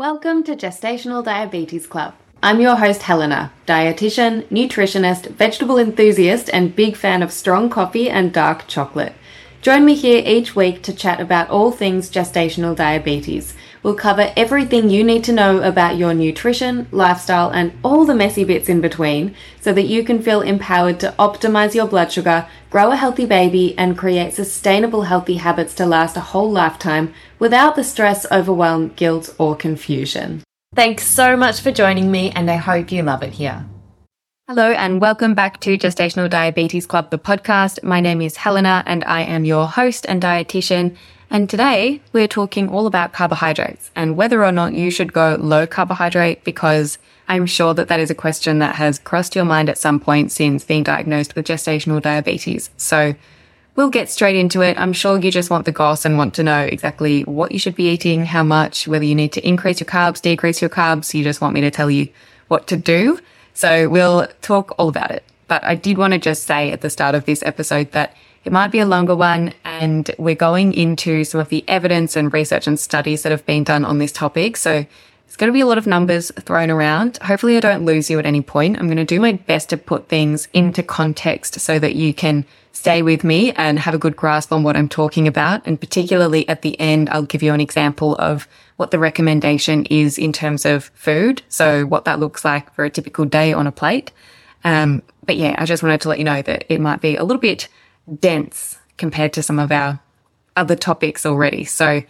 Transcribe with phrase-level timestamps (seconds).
[0.00, 2.14] Welcome to Gestational Diabetes Club.
[2.42, 8.32] I'm your host, Helena, dietitian, nutritionist, vegetable enthusiast, and big fan of strong coffee and
[8.32, 9.12] dark chocolate.
[9.60, 13.52] Join me here each week to chat about all things gestational diabetes.
[13.82, 18.44] We'll cover everything you need to know about your nutrition, lifestyle, and all the messy
[18.44, 22.92] bits in between so that you can feel empowered to optimize your blood sugar, grow
[22.92, 27.84] a healthy baby, and create sustainable healthy habits to last a whole lifetime without the
[27.84, 30.42] stress, overwhelm, guilt, or confusion.
[30.74, 33.66] Thanks so much for joining me, and I hope you love it here.
[34.52, 37.84] Hello, and welcome back to Gestational Diabetes Club, the podcast.
[37.84, 40.96] My name is Helena, and I am your host and dietitian.
[41.30, 45.68] And today we're talking all about carbohydrates and whether or not you should go low
[45.68, 49.78] carbohydrate because I'm sure that that is a question that has crossed your mind at
[49.78, 52.70] some point since being diagnosed with gestational diabetes.
[52.76, 53.14] So
[53.76, 54.76] we'll get straight into it.
[54.80, 57.76] I'm sure you just want the goss and want to know exactly what you should
[57.76, 61.14] be eating, how much, whether you need to increase your carbs, decrease your carbs.
[61.14, 62.08] You just want me to tell you
[62.48, 63.20] what to do.
[63.54, 65.24] So we'll talk all about it.
[65.48, 68.52] But I did want to just say at the start of this episode that it
[68.52, 72.66] might be a longer one and we're going into some of the evidence and research
[72.66, 74.56] and studies that have been done on this topic.
[74.56, 74.86] So
[75.26, 77.18] it's going to be a lot of numbers thrown around.
[77.18, 78.78] Hopefully I don't lose you at any point.
[78.78, 82.46] I'm going to do my best to put things into context so that you can
[82.72, 85.66] stay with me and have a good grasp on what I'm talking about.
[85.66, 88.48] And particularly at the end, I'll give you an example of
[88.80, 91.42] what the recommendation is in terms of food.
[91.50, 94.10] So what that looks like for a typical day on a plate.
[94.64, 97.22] Um, but yeah, I just wanted to let you know that it might be a
[97.22, 97.68] little bit
[98.20, 100.00] dense compared to some of our
[100.56, 101.64] other topics already.
[101.64, 102.02] So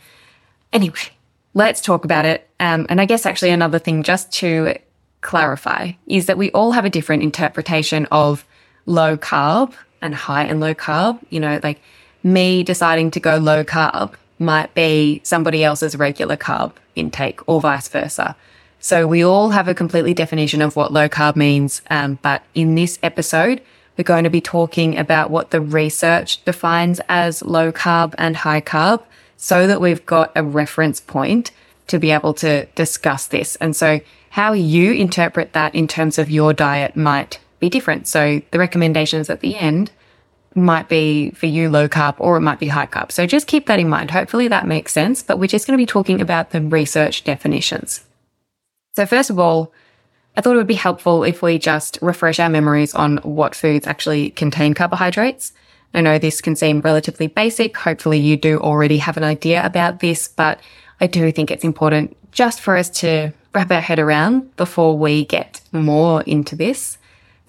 [0.72, 1.10] anyway,
[1.54, 2.48] let's talk about it.
[2.60, 4.76] Um, and I guess actually another thing just to
[5.22, 8.46] clarify is that we all have a different interpretation of
[8.86, 11.18] low carb and high and low carb.
[11.30, 11.80] You know, like
[12.22, 17.88] me deciding to go low carb might be somebody else's regular carb intake or vice
[17.88, 18.34] versa.
[18.80, 21.82] So we all have a completely definition of what low carb means.
[21.90, 23.60] Um, but in this episode,
[23.96, 28.62] we're going to be talking about what the research defines as low carb and high
[28.62, 29.02] carb
[29.36, 31.50] so that we've got a reference point
[31.88, 33.56] to be able to discuss this.
[33.56, 34.00] And so
[34.30, 38.06] how you interpret that in terms of your diet might be different.
[38.06, 39.90] So the recommendations at the end
[40.54, 43.12] might be for you low carb or it might be high carb.
[43.12, 44.10] So just keep that in mind.
[44.10, 48.04] Hopefully that makes sense, but we're just going to be talking about the research definitions.
[48.96, 49.72] So first of all,
[50.36, 53.86] I thought it would be helpful if we just refresh our memories on what foods
[53.86, 55.52] actually contain carbohydrates.
[55.92, 57.76] I know this can seem relatively basic.
[57.76, 60.60] Hopefully you do already have an idea about this, but
[61.00, 65.24] I do think it's important just for us to wrap our head around before we
[65.24, 66.96] get more into this.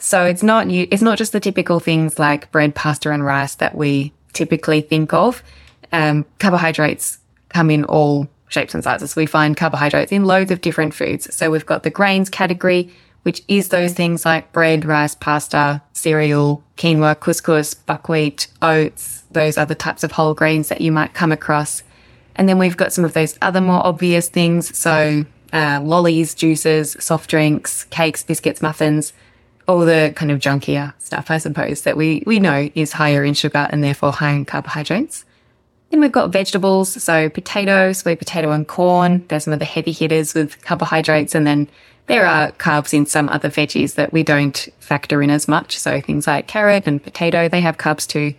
[0.02, 3.76] So it's not it's not just the typical things like bread, pasta, and rice that
[3.76, 5.44] we typically think of.
[5.92, 7.20] Um, carbohydrates
[7.50, 9.16] come in all shapes and sizes.
[9.16, 11.34] We find carbohydrates in loads of different foods.
[11.34, 12.90] So we've got the grains category,
[13.22, 19.76] which is those things like bread, rice, pasta, cereal, quinoa, couscous, buckwheat, oats, those other
[19.76, 21.84] types of whole grains that you might come across.
[22.36, 24.76] And then we've got some of those other more obvious things.
[24.76, 29.14] So uh, lollies, juices, soft drinks, cakes, biscuits, muffins,
[29.72, 33.34] all the kind of junkier stuff, I suppose, that we, we know is higher in
[33.34, 35.26] sugar and therefore higher in carbohydrates.
[35.90, 39.26] Then we've got vegetables, so potato, sweet potato and corn.
[39.28, 41.36] There's some of the heavy hitters with carbohydrates.
[41.36, 41.68] And then
[42.08, 45.78] there are carbs in some other veggies that we don't factor in as much.
[45.78, 48.34] So things like carrot and potato, they have carbs too.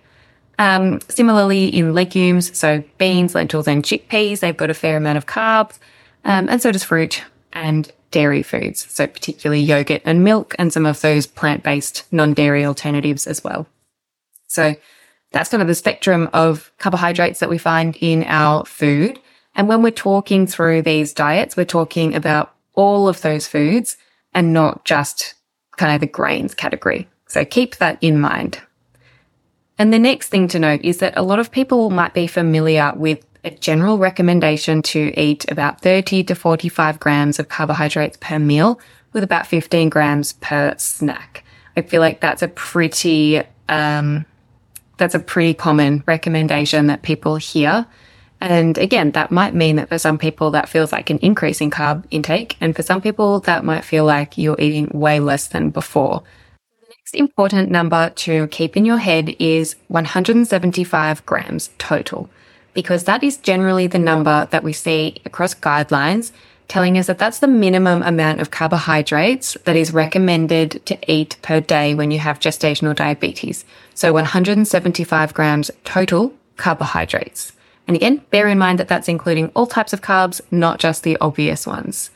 [0.58, 5.26] Um, similarly in legumes, so beans, lentils and chickpeas, they've got a fair amount of
[5.26, 5.78] carbs.
[6.24, 7.22] Um, and so does fruit
[7.52, 13.26] and dairy foods, so particularly yogurt and milk and some of those plant-based non-dairy alternatives
[13.26, 13.66] as well.
[14.46, 14.76] So
[15.32, 19.18] that's kind of the spectrum of carbohydrates that we find in our food.
[19.56, 23.96] And when we're talking through these diets, we're talking about all of those foods
[24.32, 25.34] and not just
[25.76, 27.08] kind of the grains category.
[27.26, 28.60] So keep that in mind.
[29.78, 32.92] And the next thing to note is that a lot of people might be familiar
[32.94, 38.78] with a general recommendation to eat about 30 to 45 grams of carbohydrates per meal
[39.12, 41.44] with about 15 grams per snack.
[41.76, 44.24] I feel like that's a pretty, um,
[44.98, 47.86] that's a pretty common recommendation that people hear.
[48.40, 51.70] And again, that might mean that for some people that feels like an increase in
[51.70, 52.56] carb intake.
[52.60, 56.22] And for some people that might feel like you're eating way less than before.
[57.12, 62.30] Next important number to keep in your head is 175 grams total
[62.72, 66.32] because that is generally the number that we see across guidelines
[66.68, 71.60] telling us that that's the minimum amount of carbohydrates that is recommended to eat per
[71.60, 73.66] day when you have gestational diabetes.
[73.92, 77.52] So 175 grams total carbohydrates.
[77.86, 81.18] And again, bear in mind that that's including all types of carbs, not just the
[81.20, 82.10] obvious ones.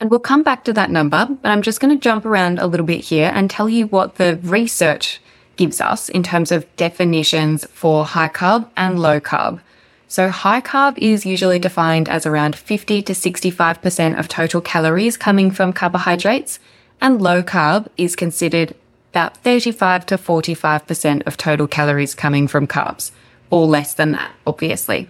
[0.00, 2.68] And we'll come back to that number, but I'm just going to jump around a
[2.68, 5.20] little bit here and tell you what the research
[5.56, 9.60] gives us in terms of definitions for high carb and low carb.
[10.06, 15.50] So high carb is usually defined as around 50 to 65% of total calories coming
[15.50, 16.60] from carbohydrates,
[17.00, 18.74] and low carb is considered
[19.10, 23.10] about 35 to 45% of total calories coming from carbs,
[23.50, 25.08] or less than that, obviously.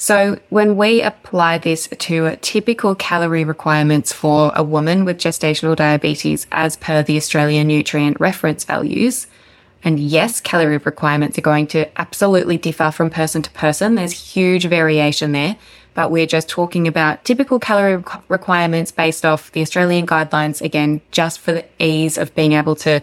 [0.00, 6.46] So when we apply this to typical calorie requirements for a woman with gestational diabetes
[6.50, 9.26] as per the Australian nutrient reference values,
[9.84, 13.96] and yes, calorie requirements are going to absolutely differ from person to person.
[13.96, 15.58] There's huge variation there,
[15.92, 20.62] but we're just talking about typical calorie requirements based off the Australian guidelines.
[20.62, 23.02] Again, just for the ease of being able to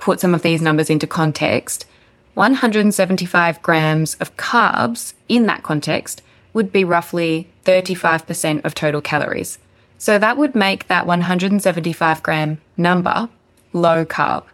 [0.00, 1.86] put some of these numbers into context.
[2.34, 6.20] 175 grams of carbs in that context
[6.52, 9.58] would be roughly 35% of total calories.
[9.98, 13.28] So that would make that 175 gram number
[13.72, 14.44] low carb.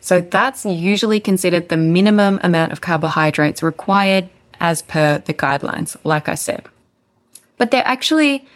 [0.00, 4.28] So that's usually considered the minimum amount of carbohydrates required
[4.60, 6.66] as per the guidelines, like I said.
[7.56, 8.46] But there actually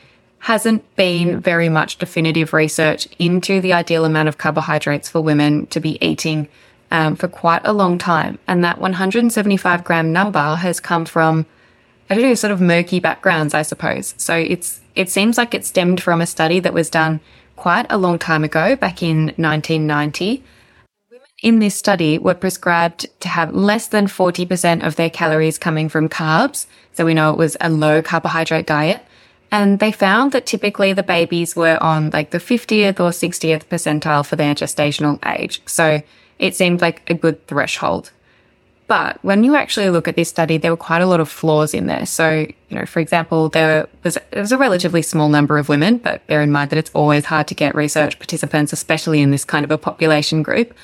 [0.41, 5.81] hasn't been very much definitive research into the ideal amount of carbohydrates for women to
[5.81, 6.49] be eating
[6.91, 8.39] um, for quite a long time.
[8.47, 11.47] And that 175 gram number has come from
[12.11, 14.15] I don't know, sort of murky backgrounds, I suppose.
[14.17, 17.21] So it's it seems like it stemmed from a study that was done
[17.55, 20.43] quite a long time ago, back in 1990.
[21.11, 25.89] Women in this study were prescribed to have less than 40% of their calories coming
[25.89, 26.67] from carbs.
[26.95, 29.05] So we know it was a low carbohydrate diet.
[29.53, 34.27] And they found that typically the babies were on like the 50th or 60th percentile
[34.27, 35.63] for their gestational age.
[35.67, 36.03] So
[36.39, 38.11] it seemed like a good threshold.
[38.91, 41.75] But when you actually look at this study, there were quite a lot of flaws
[41.75, 42.05] in there.
[42.07, 46.27] So, you know, for example, there was, was a relatively small number of women, but
[46.27, 49.65] bear in mind that it's always hard to get research participants, especially in this kind
[49.65, 50.75] of a population group.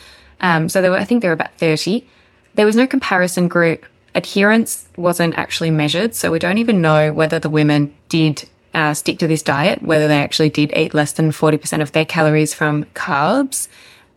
[0.40, 2.06] Um, so there were, I think there were about 30.
[2.54, 3.84] There was no comparison group.
[4.14, 6.14] Adherence wasn't actually measured.
[6.14, 10.06] So we don't even know whether the women did uh, stick to this diet, whether
[10.06, 13.66] they actually did eat less than 40% of their calories from carbs.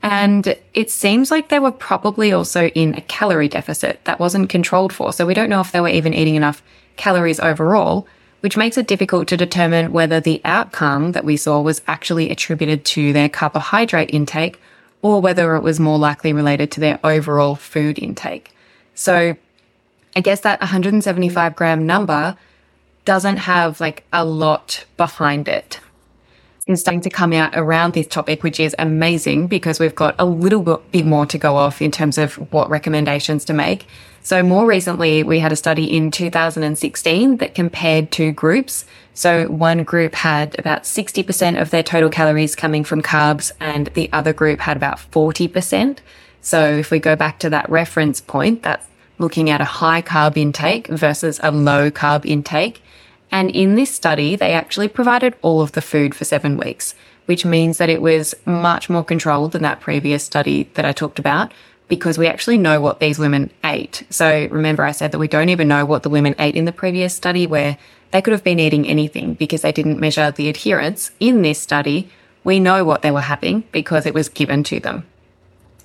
[0.02, 4.94] And it seems like they were probably also in a calorie deficit that wasn't controlled
[4.94, 5.12] for.
[5.12, 6.64] So we don't know if they were even eating enough
[6.96, 8.08] calories overall,
[8.40, 12.86] which makes it difficult to determine whether the outcome that we saw was actually attributed
[12.86, 14.60] to their carbohydrate intake
[15.02, 18.54] or whether it was more likely related to their overall food intake.
[18.96, 19.36] So
[20.16, 22.38] I guess that 175 gram number
[23.06, 25.80] doesn't have like a lot behind it
[26.74, 30.26] is starting to come out around this topic, which is amazing because we've got a
[30.26, 33.88] little bit more to go off in terms of what recommendations to make.
[34.22, 38.86] So more recently, we had a study in 2016 that compared two groups.
[39.16, 44.10] So one group had about 60% of their total calories coming from carbs and the
[44.14, 45.98] other group had about 40%.
[46.42, 48.86] So if we go back to that reference point, that's
[49.18, 52.82] looking at a high carb intake versus a low carb intake.
[53.32, 56.96] And in this study, they actually provided all of the food for seven weeks,
[57.26, 61.20] which means that it was much more controlled than that previous study that I talked
[61.20, 61.54] about
[61.88, 64.04] because we actually know what these women ate.
[64.10, 66.72] So remember I said that we don't even know what the women ate in the
[66.72, 67.78] previous study where
[68.12, 71.12] they could have been eating anything because they didn't measure the adherence.
[71.20, 72.10] In this study,
[72.44, 75.06] we know what they were having because it was given to them.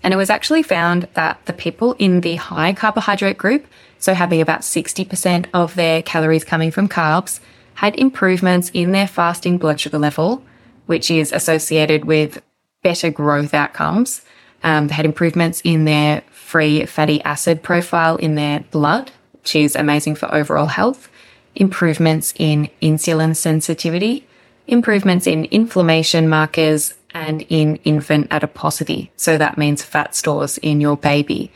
[0.04, 3.66] And it was actually found that the people in the high carbohydrate group,
[3.99, 7.40] so having about 60% of their calories coming from carbs,
[7.76, 10.44] had improvements in their fasting blood sugar level,
[10.84, 12.42] which is associated with
[12.82, 14.20] better growth outcomes.
[14.62, 19.75] Um, they had improvements in their free fatty acid profile in their blood, which is
[19.75, 21.08] amazing for overall health.
[21.54, 24.26] Improvements in insulin sensitivity,
[24.66, 29.11] improvements in inflammation markers, and in infant adiposity.
[29.16, 31.50] So that means fat stores in your baby.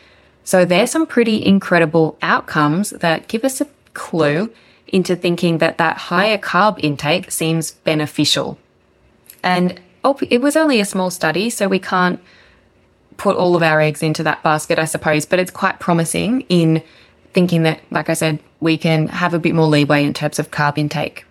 [0.45, 4.51] So there's some pretty incredible outcomes that give us a clue
[4.87, 8.59] into thinking that that higher carb intake seems beneficial.
[9.43, 9.79] And
[10.31, 12.21] it was only a small study, so we can't
[13.19, 16.83] put all of our eggs into that basket, I suppose, but it's quite promising in
[17.35, 20.51] thinking that, like I said, we can have a bit more leeway in terms of
[20.51, 21.27] carb intake.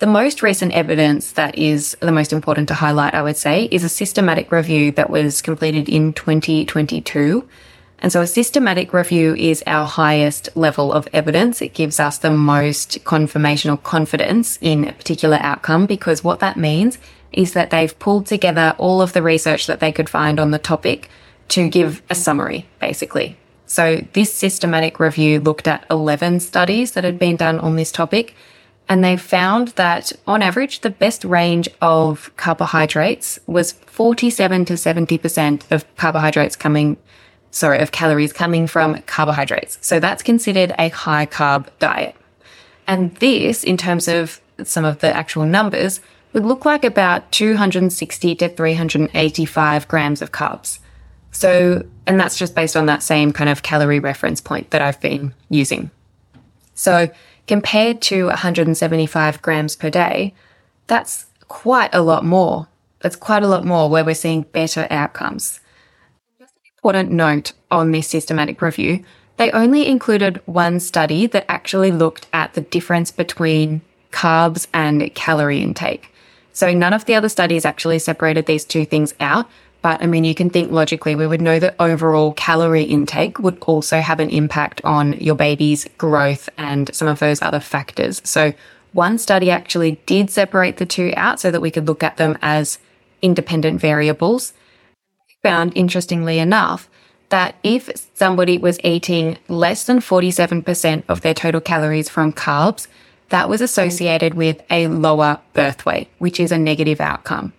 [0.00, 3.84] The most recent evidence that is the most important to highlight, I would say, is
[3.84, 7.46] a systematic review that was completed in 2022.
[7.98, 11.60] And so a systematic review is our highest level of evidence.
[11.60, 16.56] It gives us the most confirmation or confidence in a particular outcome because what that
[16.56, 16.96] means
[17.30, 20.58] is that they've pulled together all of the research that they could find on the
[20.58, 21.10] topic
[21.48, 23.36] to give a summary, basically.
[23.66, 28.34] So this systematic review looked at 11 studies that had been done on this topic.
[28.90, 35.70] And they found that on average, the best range of carbohydrates was 47 to 70%
[35.70, 36.96] of carbohydrates coming,
[37.52, 39.78] sorry, of calories coming from carbohydrates.
[39.80, 42.16] So that's considered a high carb diet.
[42.88, 46.00] And this, in terms of some of the actual numbers,
[46.32, 50.80] would look like about 260 to 385 grams of carbs.
[51.30, 55.00] So, and that's just based on that same kind of calorie reference point that I've
[55.00, 55.92] been using.
[56.74, 57.08] So,
[57.46, 60.34] compared to 175 grams per day,
[60.86, 62.68] that's quite a lot more.
[63.00, 65.60] That's quite a lot more where we're seeing better outcomes.
[66.38, 69.04] Just an important note on this systematic review
[69.40, 73.80] they only included one study that actually looked at the difference between
[74.12, 76.12] carbs and calorie intake.
[76.52, 79.48] So none of the other studies actually separated these two things out,
[79.82, 83.58] but I mean, you can think logically, we would know that overall calorie intake would
[83.62, 88.20] also have an impact on your baby's growth and some of those other factors.
[88.24, 88.52] So
[88.92, 92.36] one study actually did separate the two out so that we could look at them
[92.42, 92.78] as
[93.22, 94.52] independent variables.
[95.28, 96.90] We found interestingly enough
[97.30, 102.86] that if somebody was eating less than 47% of their total calories from carbs,
[103.30, 107.52] that was associated with a lower birth weight, which is a negative outcome.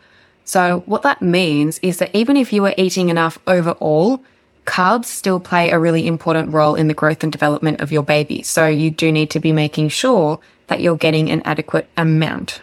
[0.45, 4.23] So what that means is that even if you are eating enough overall,
[4.65, 8.43] carbs still play a really important role in the growth and development of your baby.
[8.43, 12.61] So you do need to be making sure that you're getting an adequate amount.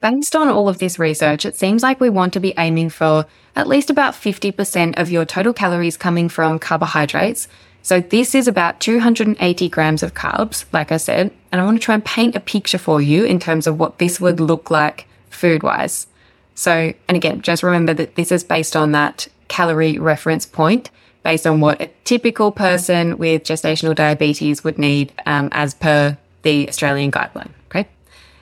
[0.00, 3.26] Based on all of this research, it seems like we want to be aiming for
[3.56, 7.48] at least about 50% of your total calories coming from carbohydrates.
[7.82, 11.84] So this is about 280 grams of carbs, like I said, and I want to
[11.84, 15.06] try and paint a picture for you in terms of what this would look like
[15.30, 16.06] food wise.
[16.54, 20.90] So, and again, just remember that this is based on that calorie reference point,
[21.22, 26.68] based on what a typical person with gestational diabetes would need um, as per the
[26.68, 27.50] Australian guideline.
[27.66, 27.88] Okay.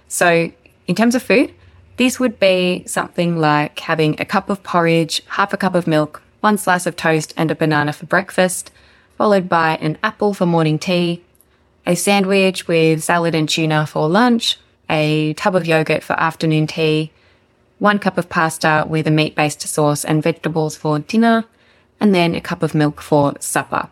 [0.09, 0.52] So,
[0.87, 1.54] in terms of food,
[1.97, 6.23] this would be something like having a cup of porridge, half a cup of milk,
[6.40, 8.73] one slice of toast, and a banana for breakfast,
[9.16, 11.23] followed by an apple for morning tea,
[11.87, 14.59] a sandwich with salad and tuna for lunch,
[14.90, 17.12] a tub of yogurt for afternoon tea,
[17.83, 21.45] one cup of pasta with a meat based sauce and vegetables for dinner,
[21.99, 23.89] and then a cup of milk for supper.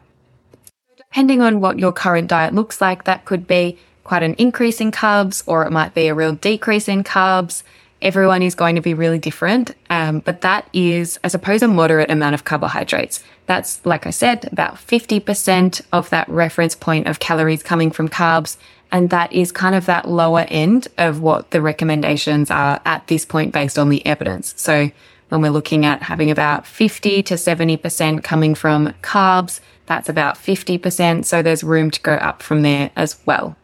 [0.97, 4.93] Depending on what your current diet looks like, that could be quite an increase in
[4.93, 7.65] carbs or it might be a real decrease in carbs.
[8.01, 9.75] Everyone is going to be really different.
[9.91, 13.25] Um, but that is, I suppose, a moderate amount of carbohydrates.
[13.47, 18.57] That's, like I said, about 50% of that reference point of calories coming from carbs
[18.93, 23.25] and that is kind of that lower end of what the recommendations are at this
[23.25, 24.55] point based on the evidence.
[24.57, 24.91] So
[25.29, 31.25] when we're looking at having about 50 to 70% coming from carbs, that's about 50%.
[31.25, 33.57] So there's room to go up from there as well.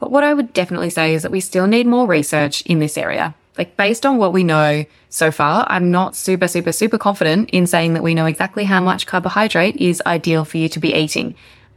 [0.00, 2.98] But what I would definitely say is that we still need more research in this
[2.98, 3.34] area.
[3.56, 7.66] Like based on what we know so far, I'm not super, super, super confident in
[7.66, 11.34] saying that we know exactly how much carbohydrate is ideal for you to be eating.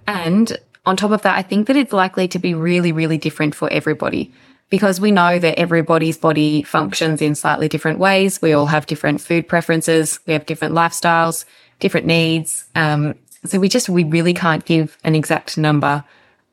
[0.08, 3.56] And on top of that, I think that it's likely to be really, really different
[3.56, 4.32] for everybody
[4.70, 8.42] because we know that everybody's body functions in slightly different ways.
[8.42, 10.20] We all have different food preferences.
[10.26, 11.46] We have different lifestyles,
[11.80, 12.66] different needs.
[12.76, 16.04] Um, so we just, we really can't give an exact number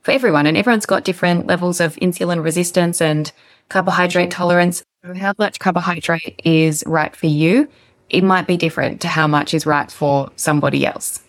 [0.02, 3.32] for everyone and everyone's got different levels of insulin resistance and
[3.68, 4.82] carbohydrate tolerance.
[5.16, 7.68] How much carbohydrate is right for you?
[8.08, 11.22] It might be different to how much is right for somebody else.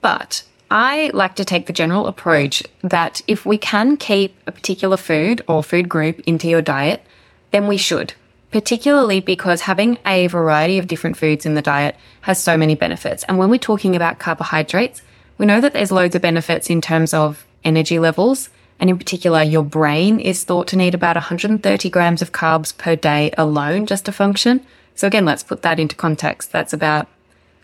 [0.00, 4.96] But I like to take the general approach that if we can keep a particular
[4.96, 7.02] food or food group into your diet,
[7.50, 8.14] then we should,
[8.52, 13.24] particularly because having a variety of different foods in the diet has so many benefits.
[13.24, 15.02] And when we're talking about carbohydrates,
[15.38, 18.48] we know that there's loads of benefits in terms of energy levels.
[18.78, 22.94] And in particular, your brain is thought to need about 130 grams of carbs per
[22.94, 24.64] day alone just to function.
[24.94, 26.52] So again, let's put that into context.
[26.52, 27.08] That's about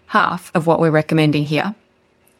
[0.08, 1.76] half of what we're recommending here.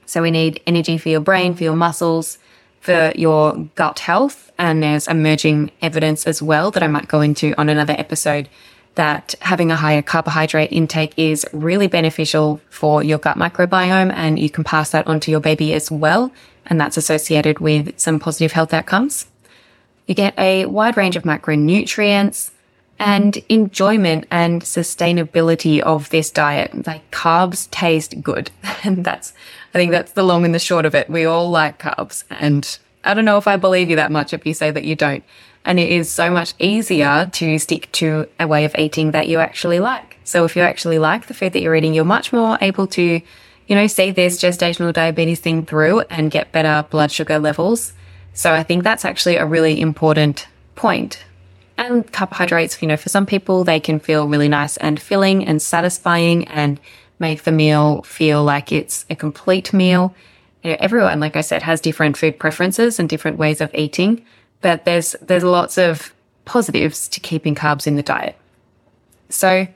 [0.07, 2.39] So we need energy for your brain, for your muscles,
[2.81, 4.53] for your gut health.
[4.59, 8.49] And there's emerging evidence as well that I might go into on another episode
[8.95, 14.49] that having a higher carbohydrate intake is really beneficial for your gut microbiome and you
[14.49, 16.33] can pass that on to your baby as well.
[16.65, 19.27] And that's associated with some positive health outcomes.
[20.07, 22.53] You get a wide range of macronutrients,
[22.99, 26.87] and enjoyment and sustainability of this diet.
[26.87, 28.51] Like carbs taste good.
[28.85, 29.33] And that's,
[29.77, 31.11] I think that's the long and the short of it.
[31.11, 32.25] We all like carbs.
[32.31, 34.97] And I don't know if I believe you that much if you say that you
[34.97, 35.23] don't.
[35.67, 39.39] And it is so much easier to stick to a way of eating that you
[39.39, 40.17] actually like.
[40.25, 43.21] So if you actually like the food that you're eating, you're much more able to
[43.67, 47.93] you know, see this gestational diabetes thing through and get better blood sugar levels.
[48.33, 51.23] So I think that's actually a really important point.
[51.77, 55.61] And carbohydrates, you know, for some people, they can feel really nice and filling and
[55.61, 56.81] satisfying and
[57.19, 60.15] make the meal feel like it's a complete meal.
[60.63, 64.25] You know, everyone, like I said, has different food preferences and different ways of eating,
[64.61, 66.13] but there's, there's lots of
[66.45, 68.37] positives to keeping carbs in the diet.
[69.29, 69.67] So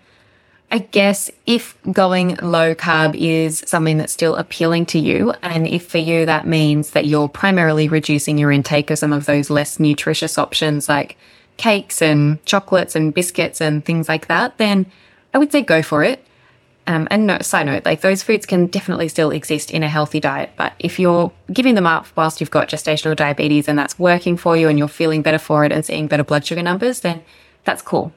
[0.73, 5.89] I guess if going low carb is something that's still appealing to you, and if
[5.89, 9.81] for you that means that you're primarily reducing your intake of some of those less
[9.81, 11.17] nutritious options like
[11.57, 14.87] cakes and chocolates and biscuits and things like that, then
[15.35, 16.25] I would say go for it.
[16.87, 20.19] Um, and no, side note, like those foods can definitely still exist in a healthy
[20.19, 20.51] diet.
[20.57, 24.57] But if you're giving them up whilst you've got gestational diabetes and that's working for
[24.57, 27.23] you and you're feeling better for it and seeing better blood sugar numbers, then
[27.65, 28.13] that's cool.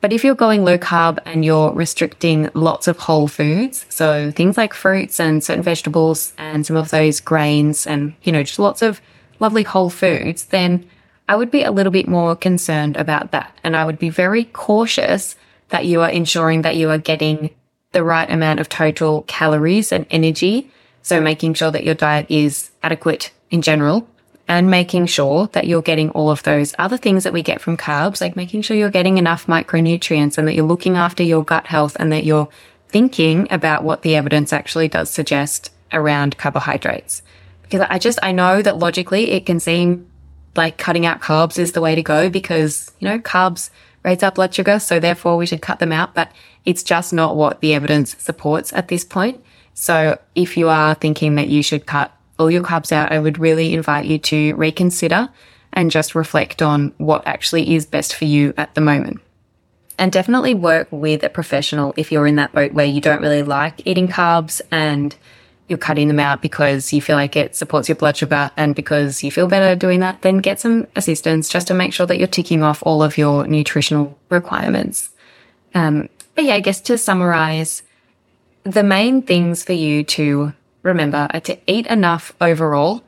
[0.00, 4.56] But if you're going low carb and you're restricting lots of whole foods, so things
[4.56, 8.80] like fruits and certain vegetables and some of those grains and, you know, just lots
[8.80, 9.02] of
[9.40, 10.88] lovely whole foods, then
[11.28, 13.58] I would be a little bit more concerned about that.
[13.62, 15.36] And I would be very cautious
[15.68, 17.50] that you are ensuring that you are getting
[17.92, 20.70] the right amount of total calories and energy.
[21.02, 24.06] So making sure that your diet is adequate in general
[24.46, 27.76] and making sure that you're getting all of those other things that we get from
[27.76, 31.66] carbs, like making sure you're getting enough micronutrients and that you're looking after your gut
[31.66, 32.48] health and that you're
[32.88, 37.22] thinking about what the evidence actually does suggest around carbohydrates.
[37.62, 40.10] Because I just, I know that logically it can seem
[40.56, 43.70] like cutting out carbs is the way to go because, you know, carbs
[44.02, 44.80] raise our blood sugar.
[44.80, 46.14] So therefore we should cut them out.
[46.14, 46.32] But
[46.64, 49.42] it's just not what the evidence supports at this point.
[49.74, 53.38] So if you are thinking that you should cut all your carbs out, I would
[53.38, 55.28] really invite you to reconsider
[55.72, 59.20] and just reflect on what actually is best for you at the moment.
[59.98, 63.42] And definitely work with a professional if you're in that boat where you don't really
[63.42, 65.14] like eating carbs and
[65.68, 69.22] you're cutting them out because you feel like it supports your blood sugar and because
[69.22, 72.26] you feel better doing that, then get some assistance just to make sure that you're
[72.26, 75.10] ticking off all of your nutritional requirements.
[75.74, 76.08] Um,
[76.40, 77.82] yeah, I guess to summarize,
[78.64, 83.02] the main things for you to remember are to eat enough overall.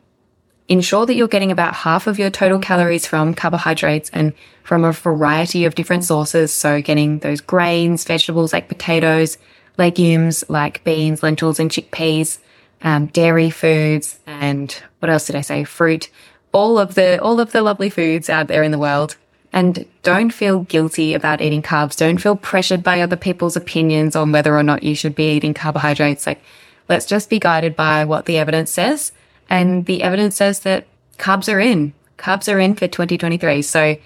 [0.69, 4.93] Ensure that you're getting about half of your total calories from carbohydrates and from a
[4.93, 6.53] variety of different sources.
[6.53, 9.39] So getting those grains, vegetables like potatoes,
[9.77, 12.39] legumes like beans, lentils, and chickpeas,
[12.83, 15.65] um, dairy foods, and what else did I say?
[15.65, 16.09] Fruit.
[16.53, 19.17] All of the, all of the lovely foods out there in the world.
[19.53, 21.97] And don't feel guilty about eating carbs.
[21.97, 25.53] Don't feel pressured by other people's opinions on whether or not you should be eating
[25.53, 26.27] carbohydrates.
[26.27, 26.43] Like,
[26.89, 29.13] let's just be guided by what the evidence says.
[29.51, 30.87] And the evidence says that
[31.19, 31.93] carbs are in.
[32.17, 33.61] Carbs are in for 2023.
[33.63, 33.97] So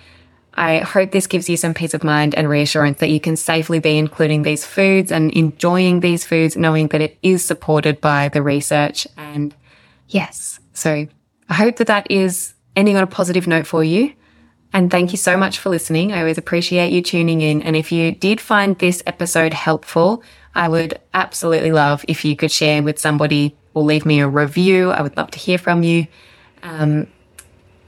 [0.55, 3.79] I hope this gives you some peace of mind and reassurance that you can safely
[3.79, 8.43] be including these foods and enjoying these foods, knowing that it is supported by the
[8.43, 9.07] research.
[9.17, 9.55] And
[10.09, 11.07] yes, so
[11.49, 14.15] I hope that that is ending on a positive note for you.
[14.77, 16.13] And thank you so much for listening.
[16.13, 17.63] I always appreciate you tuning in.
[17.63, 20.23] And if you did find this episode helpful,
[20.55, 24.91] I would absolutely love if you could share with somebody or leave me a review.
[24.91, 26.09] I would love to hear from you.
[26.63, 27.07] Um,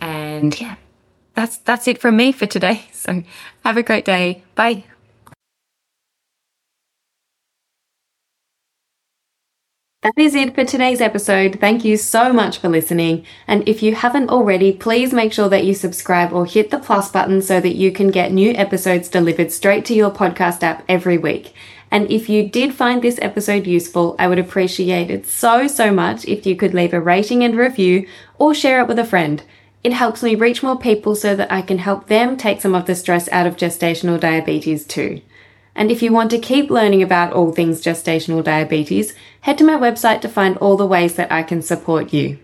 [0.00, 0.76] and yeah,
[1.34, 2.86] that's that's it from me for today.
[2.94, 3.22] So
[3.64, 4.42] have a great day.
[4.54, 4.84] Bye.
[10.08, 11.58] That is it for today's episode.
[11.60, 13.26] Thank you so much for listening.
[13.46, 17.10] And if you haven't already, please make sure that you subscribe or hit the plus
[17.10, 21.18] button so that you can get new episodes delivered straight to your podcast app every
[21.18, 21.52] week.
[21.90, 26.24] And if you did find this episode useful, I would appreciate it so, so much
[26.24, 29.42] if you could leave a rating and review or share it with a friend.
[29.84, 32.86] It helps me reach more people so that I can help them take some of
[32.86, 35.20] the stress out of gestational diabetes too.
[35.74, 39.76] And if you want to keep learning about all things gestational diabetes, head to my
[39.76, 42.38] website to find all the ways that I can support you.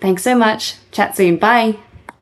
[0.00, 0.76] Thanks so much.
[0.90, 1.36] Chat soon.
[1.36, 1.76] Bye.